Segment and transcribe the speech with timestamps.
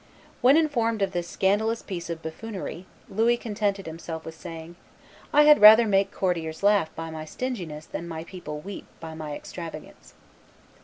[0.41, 4.75] When informed of this scandalous piece of buffoonery, Louis contented himself with saying,
[5.31, 9.35] "I had rather make courtiers laugh by my stinginess than my people weep by my
[9.35, 10.15] extravagance."